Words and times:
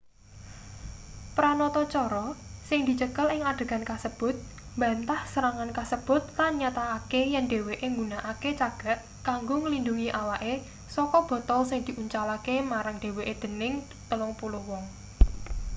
pranatacara 1.37 2.25
sing 2.67 2.79
dicekel 2.87 3.27
ing 3.35 3.41
adegan 3.51 3.83
kasebut 3.91 4.35
mbantah 4.77 5.19
serangan 5.33 5.69
kasebut 5.77 6.23
lan 6.39 6.53
nyatakake 6.61 7.21
yen 7.33 7.45
dheweke 7.51 7.85
nggunakake 7.93 8.49
cagak 8.61 8.99
kanggo 9.27 9.55
nglindhungi 9.63 10.09
awake 10.21 10.53
saka 10.95 11.19
botol 11.29 11.61
sing 11.69 11.79
diuncalake 11.87 12.55
marang 12.71 12.97
dheweke 13.03 13.33
dening 13.41 13.73
telung 14.09 14.33
puluh 14.39 14.63
wong 14.69 14.83